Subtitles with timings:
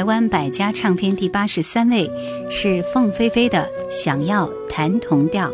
[0.00, 2.10] 台湾百家唱片第八十三位，
[2.48, 3.58] 是凤飞飞的
[3.90, 5.50] 《想要弹同调》，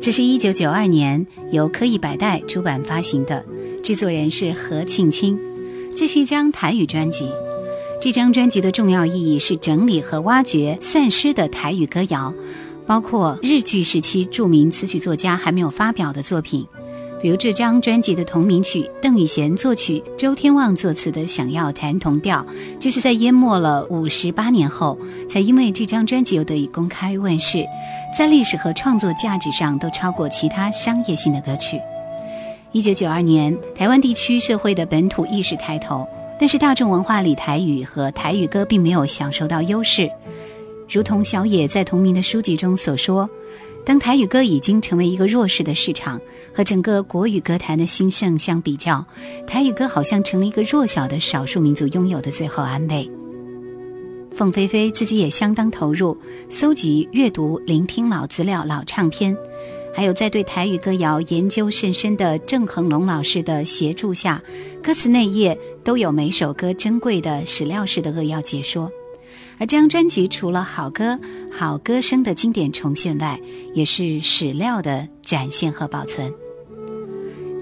[0.00, 3.44] 这是一九九二年由科艺百代出版发行的，
[3.84, 5.38] 制作人是何庆清。
[5.94, 7.30] 这是一张台语专辑。
[8.00, 12.34] 这张专辑的重要意义是整理和挖掘散失的台语歌谣，
[12.88, 16.66] 包括日据时期著名词曲作家还没有发表的作品，
[17.20, 22.44] 比如这张专辑的同名曲，邓雨贤作曲、周天旺作词的《想要弹同调》，
[22.78, 24.98] 就是在淹没了五十八年后，
[25.28, 27.64] 才因为这张专辑又得以公开问世，
[28.16, 31.80] 在历史和创作价值上都超过其他商业性的歌曲。
[32.72, 36.06] 一九九二年，台湾地区社会的本土意识抬头。
[36.38, 40.10] 但是大众文化里台语和台语歌并没有享受到优势，
[40.86, 43.30] 如同小野在同名的书籍中所说
[43.86, 46.20] ：“当台语歌已经成为一个弱势的市场，
[46.52, 49.06] 和整个国语歌坛的兴盛相比较，
[49.46, 53.08] 台语歌好像成了一个弱小的少数民族拥有的最后安慰。”
[54.34, 56.18] 凤飞飞自己也相当投入，
[56.50, 59.36] 搜集、阅读、聆听老资料、老唱片。
[59.94, 64.42] 还有在对台语歌谣研究甚深的郑恒龙老师的协助下，
[64.82, 68.90] 歌词内页都有每首歌珍贵的史料式的扼要解说。
[69.58, 71.18] 而这张专辑除了好歌、
[71.50, 73.40] 好歌声的经典重现外，
[73.74, 76.32] 也是史料的展现和保存。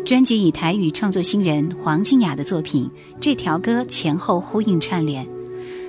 [0.04, 2.84] 专辑以台语创作新人黄静雅的作品
[3.20, 5.26] 《这条歌》前后呼应串联。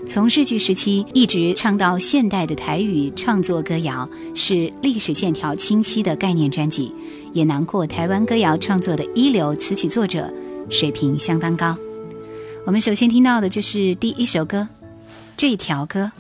[0.08, 6.94] 从日据时期一直唱到现代的台语创作歌谣，是历史线条清晰的概念专辑，
[7.34, 10.32] 也囊括台湾歌谣创作的一流词曲作者，
[10.70, 11.76] 水平相当高。
[12.66, 14.60] 我们首先听到的就是第一首歌，
[15.38, 16.12] 《这一条歌》。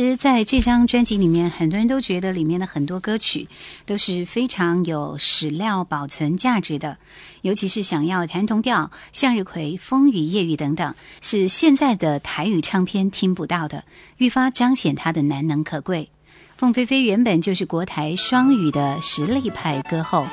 [0.00, 3.48] 实，在这张专辑里面，很多人都觉得里面的很多歌曲
[3.86, 6.98] 都是非常有史料保存价值的，
[7.42, 13.84] 尤其是想要弹同调、向日葵、风雨夜雨等等，是现在的台语唱片听不到的，
[14.18, 16.10] 愈发彰显它的难能可贵。
[16.56, 20.26] 凤飞飞原本就是国台双语的实力派歌后，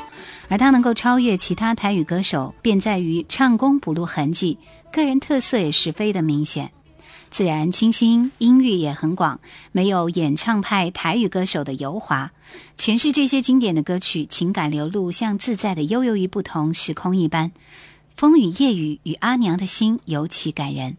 [0.49, 4.57] 而她能够超越其他台语歌手，便在于唱功不露痕迹，
[4.91, 6.71] 个人特色也十分的明显。
[7.37, 9.39] 自然清新，音域也很广，
[9.71, 12.31] 没有演唱派台语歌手的油滑。
[12.79, 17.51] 诠释这些经典的歌曲，情感流露像自在的悠游于不同时空一般，
[18.15, 20.97] 风雨夜雨与阿娘的心尤其感人。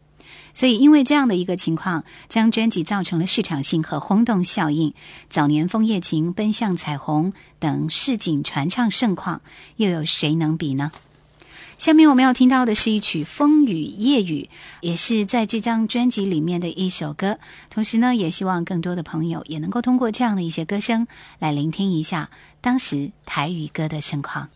[0.55, 4.95] 所以，因为这样的一个情况，将专辑造成了市场性和轰动效应。
[5.29, 9.41] 早年《枫叶情》《奔向彩虹》等市井传唱盛况，
[9.75, 10.93] 又有谁能比呢？
[11.79, 17.39] 下面我们要听到的是一曲《风雨夜雨》，也是在这张专辑里面的一首歌。
[17.71, 21.07] 同时呢，也希望更多的朋友也能够通过这样的一些歌声
[21.39, 22.31] 来聆听一下
[22.61, 24.49] 当时台语歌的盛况。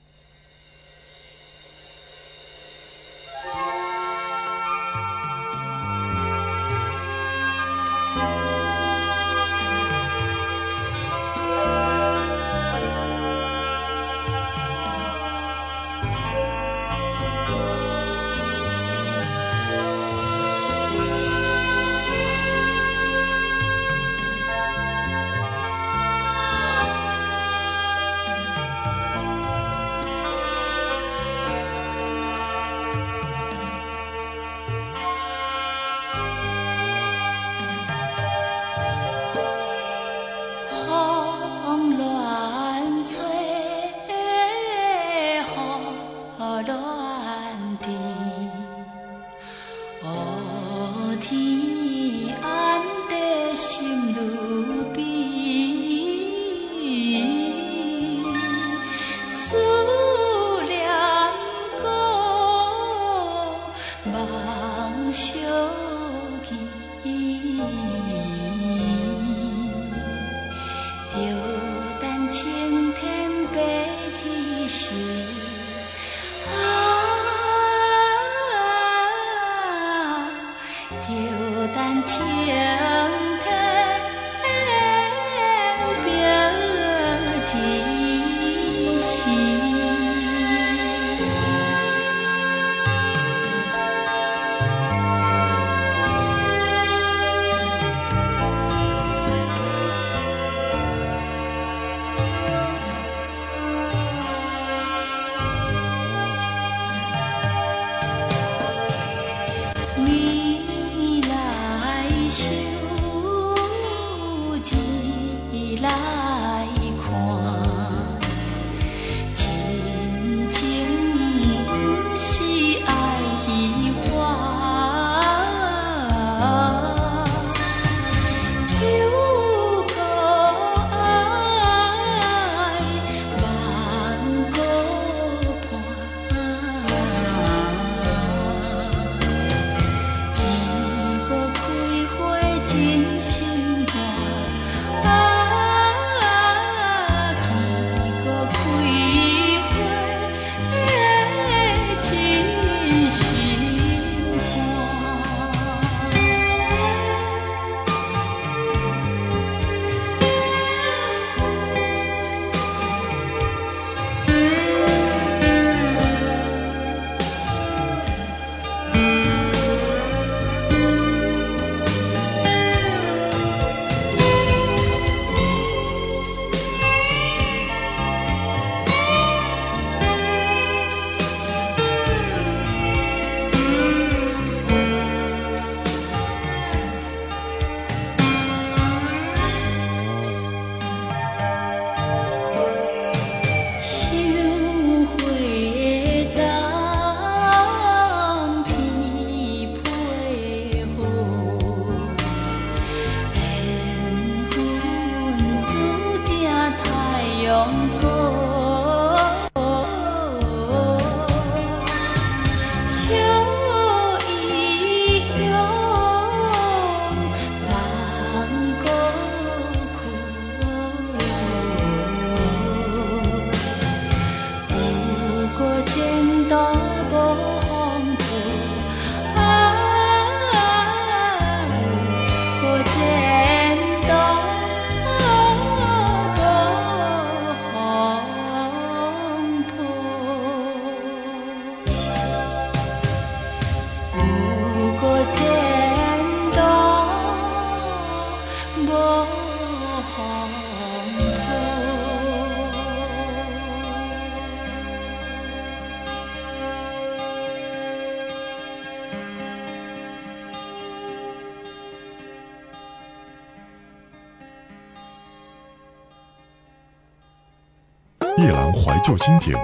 [268.84, 269.56] 怀旧经典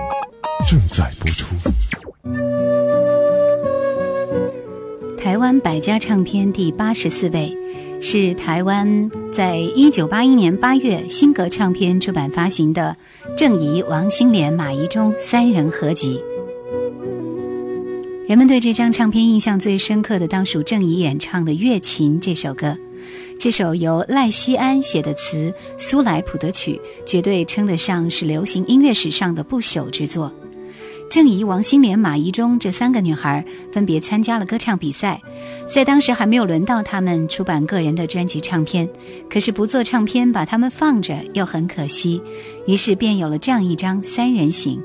[0.68, 1.56] 正在播出。
[5.18, 7.52] 台湾百家唱片第八十四位，
[8.00, 12.96] 是台湾在一九八一年八月新格唱片出版发行的
[13.36, 16.22] 郑怡、王心莲、马怡中三人合集。
[18.28, 22.76] 人们对这张唱片印象最深刻的，当属郑怡演唱的《月琴》这首歌。
[23.38, 30.32] 这首由赖希安写的词，苏莱谱的曲，绝对称得上是流行音乐史上的不朽之作。
[31.08, 35.22] 郑怡、王心莲、马怡中这三个女孩分别参加了歌唱比赛，
[35.72, 38.88] 在当时还没有轮到她们出版个人的专辑唱片。
[39.30, 42.20] 可是不做唱片，把她们放着又很可惜，
[42.66, 44.82] 于是便有了这样一张三人行。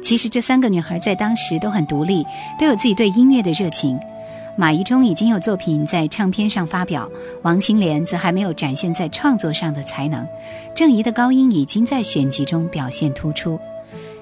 [0.00, 2.24] 其实这三个女孩在当时都很独立，
[2.58, 4.00] 都有自己对音乐的热情。
[4.56, 7.10] 马怡中已经有作品在唱片上发表，
[7.42, 10.26] 王心莲则还没有展现在创作上的才能。
[10.74, 13.58] 郑怡的高音已经在选集中表现突出。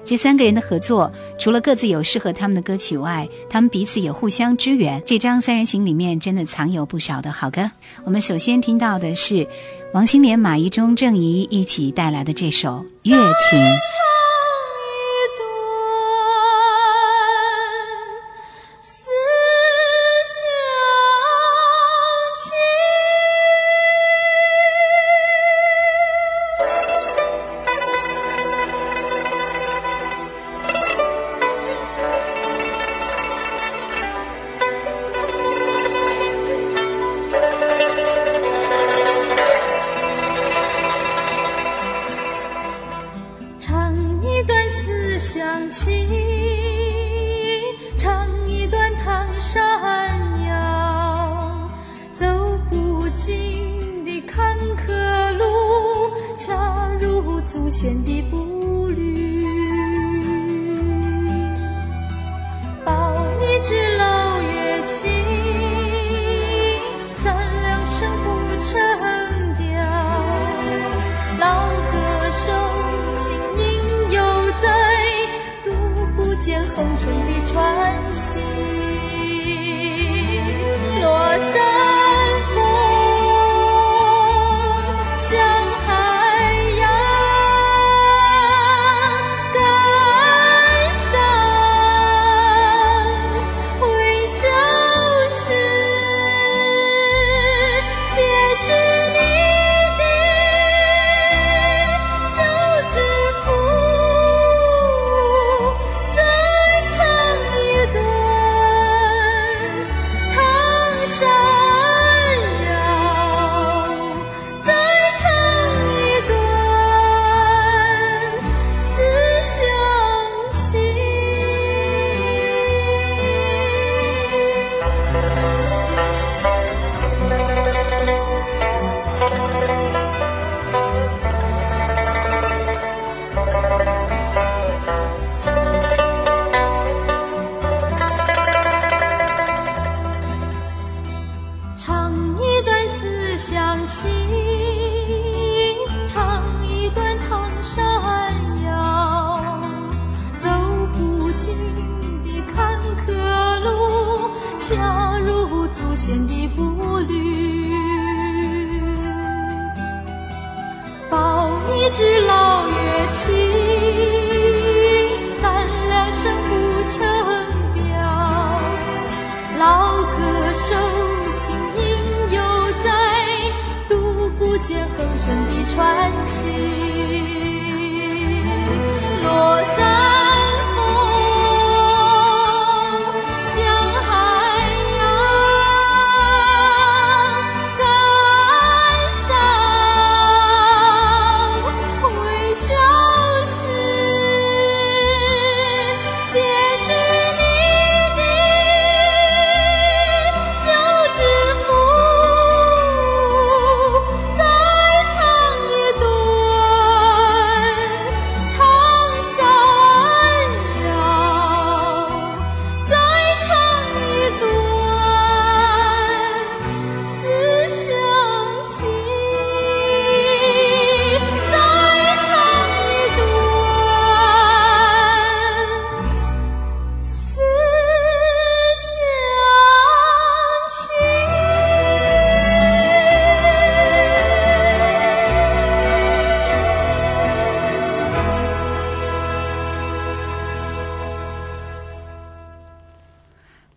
[0.05, 5.01] 这三个人的合作，除了各自有适合他们的歌曲外，他们彼此也互相支援。
[5.05, 7.69] 这张三人行里面真的藏有不少的好歌。
[8.05, 9.45] 我们首先听到的是
[9.93, 13.59] 王心莲、马怡中、郑怡一起带来的这首《月琴》。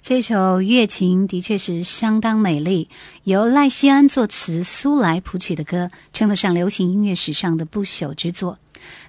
[0.02, 2.88] 这首乐琴的确是相当美丽，
[3.22, 8.58] 由赖希安作词、苏来谱曲的歌，称得上流行音乐史上的不朽之作。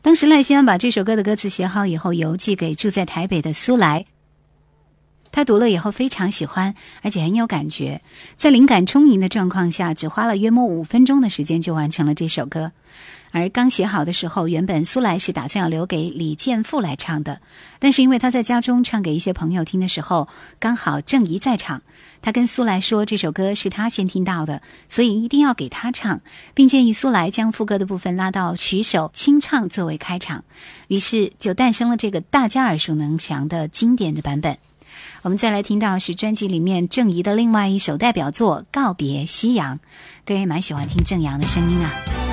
[0.03, 4.05] 当时赖希安把这首歌的歌词写好以后，邮寄给住在台北的苏来。
[5.31, 8.03] 他读了以后非常喜欢，而且很有感觉，
[8.37, 12.71] 在灵感充盈的状况下，只花了约莫五分钟的时间就完成了这首歌。
[13.33, 17.41] 而刚写好的时候，原本苏来是打算要留给李健富来唱的，
[17.79, 20.27] 但是因为他在家中唱给一些朋友听的时候，
[20.59, 21.81] 刚好郑怡在场，
[22.21, 26.21] 他跟苏来说这首歌是他先听到的，所以一定要给他唱，
[26.53, 30.43] 并建议苏来将副歌的部分拉到曲手清唱作为开场，
[30.87, 34.59] 于是就诞生了这个大家耳熟能详的经典的版本。
[35.23, 39.77] 我们再来听到是专辑里面郑怡的另外一首代表作《告别夕阳》，
[40.23, 42.32] 个人也蛮喜欢听郑阳的声音啊。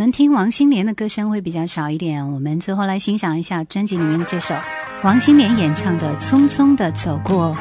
[0.00, 4.54] 我们听王心莲的歌声会比较少一点，我们最后来欣赏一下专辑里面的这首
[5.04, 7.54] 王心莲演唱的《匆匆的走过》。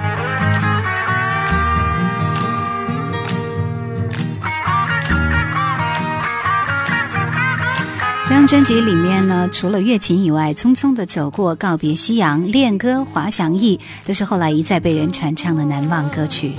[8.24, 16.54] 这张专辑里面呢，除了乐琴以外，《匆匆的走过》、《告别夕阳》、《恋歌》、《滑翔翼》都是后来一再被人传唱的难忘歌曲。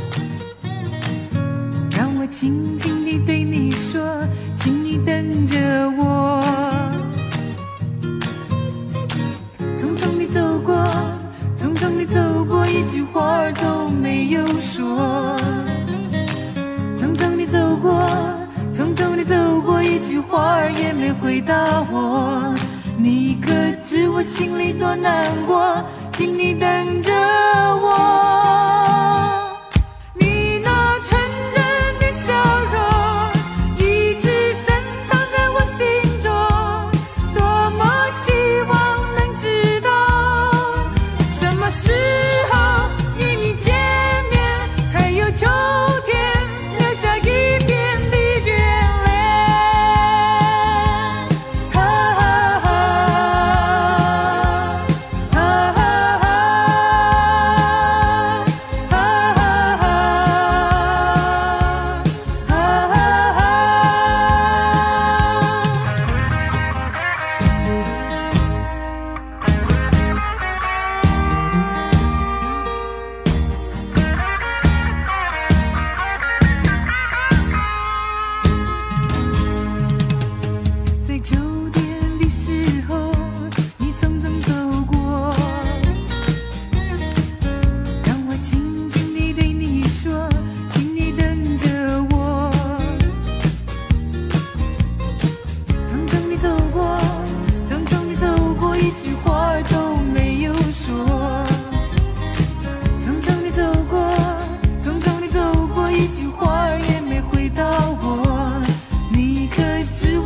[1.96, 4.19] 让我轻轻地对你说。
[5.10, 5.56] 跟着
[5.98, 6.40] 我，
[9.76, 10.86] 匆匆地走过，
[11.58, 15.36] 匆匆地走过，一句话都没有说。
[16.94, 18.06] 匆匆地走过，
[18.72, 22.54] 匆匆地走过，一句话也没回答我。
[22.96, 23.50] 你可
[23.82, 25.84] 知我心里多难过？
[26.12, 27.12] 请你等着
[27.82, 28.69] 我。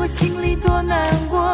[0.04, 1.53] 我心里多难过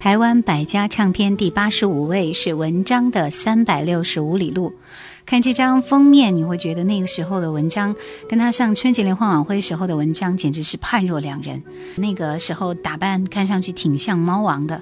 [0.00, 4.70] 台湾百家唱片第八十五位是文章的《三百六十五里路》。
[5.26, 7.94] 看这张封面，你会觉得那个时候的文章
[8.26, 11.62] 跟他上春节联欢晚会时候的文章简直是判若两人。
[11.96, 14.80] 那个时候打扮看上去挺像猫王的。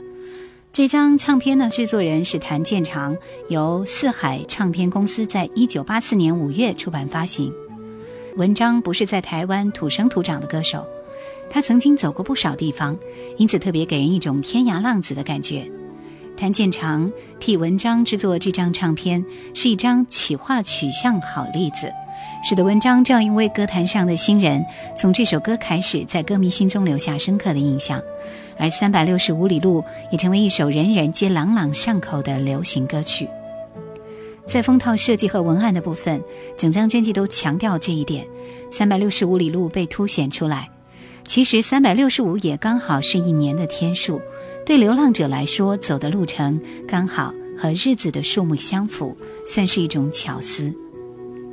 [0.70, 3.16] 这张唱片的制作人是谭健常，
[3.48, 7.52] 由四海唱片公司在一九八四年五月出版发行。
[8.36, 10.86] 文章不是在台湾土生土长的歌手，
[11.50, 12.96] 他曾经走过不少地方，
[13.36, 15.70] 因此特别给人一种天涯浪子的感觉。
[16.36, 21.92] 谭健常替文章制作这张唱片，是一张企划取向好例子，
[22.44, 24.64] 使得文章这样一位歌坛上的新人，
[24.96, 28.00] 从这首歌开始，在歌迷心中留下深刻的印象。
[28.56, 29.82] 而三百六十五里路
[30.12, 33.28] 也成为一首人人皆朗朗上口的流行歌曲。
[34.46, 36.22] 在封套设计和文案的部分，
[36.56, 38.24] 整张专辑都强调这一点，
[38.70, 40.68] 三百六十五里路被凸显出来。
[41.28, 44.18] 其实三百六十五也刚好是一年的天数。
[44.64, 49.14] 对流浪者来说，走的路程刚好和日子的数目相符，
[49.46, 50.72] 算是一种巧思。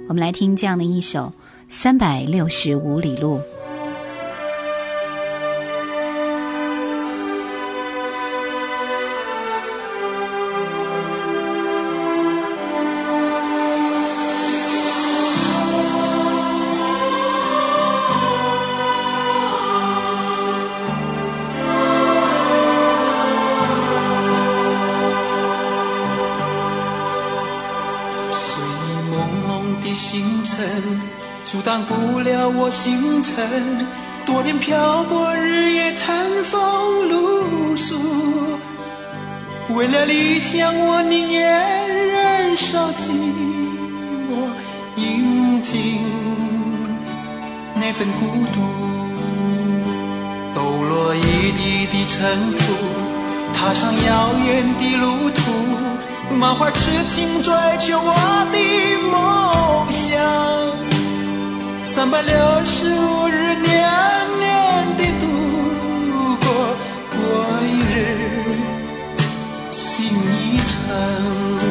[0.07, 1.19] 我们来听这样的一首
[1.67, 3.35] 《三百六十五里路》。
[32.57, 33.85] 我星辰，
[34.25, 37.95] 多年漂泊，日夜餐风露宿。
[39.75, 43.11] 为了理想，我宁愿忍受寂
[44.29, 44.47] 寞，
[44.95, 45.99] 饮尽
[47.75, 48.61] 那份孤独。
[50.53, 52.17] 抖落一地的尘
[52.57, 52.63] 土，
[53.53, 55.51] 踏上遥远的路途，
[56.35, 56.79] 满怀痴
[57.11, 58.13] 情追求我
[58.51, 58.57] 的
[59.11, 60.64] 梦想。
[61.95, 63.89] 三百六十五日，年
[64.37, 65.25] 年的度
[66.41, 66.45] 过，
[67.09, 67.17] 过
[67.63, 67.95] 一日，
[69.71, 71.64] 心一程。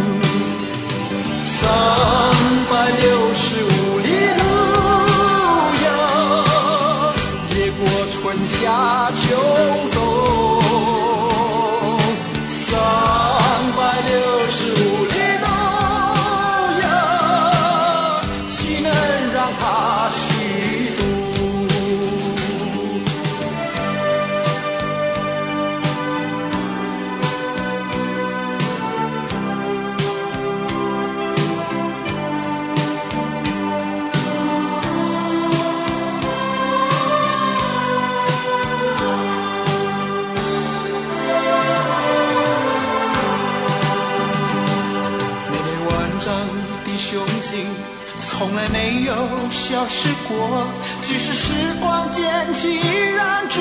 [52.44, 53.61] 光渐去，依然执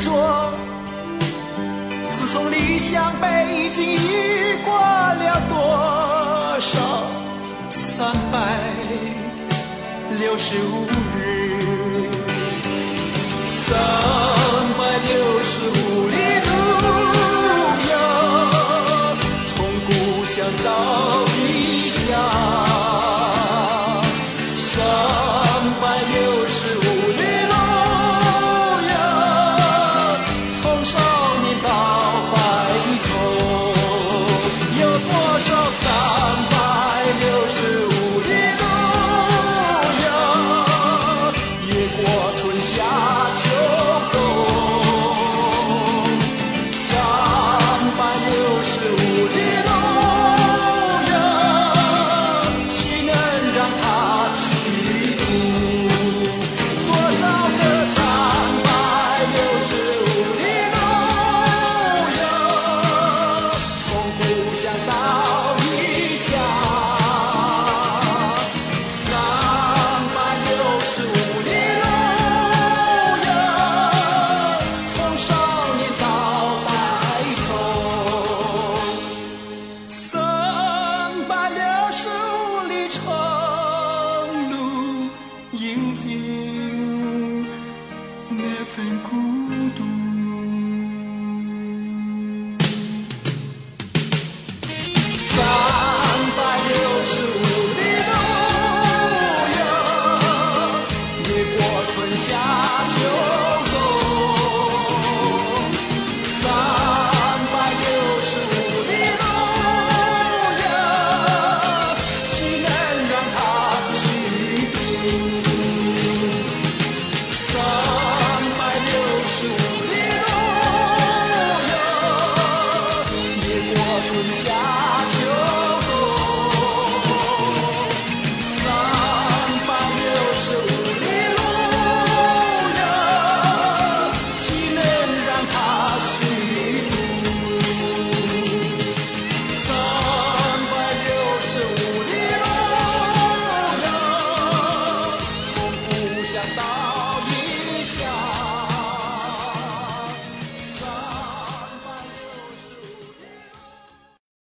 [0.00, 0.52] 着。
[2.10, 3.98] 自从理想北京，已
[4.64, 6.78] 过了多少
[7.70, 8.38] 三百
[10.20, 10.86] 六十五
[11.18, 12.08] 日？
[13.48, 13.76] 三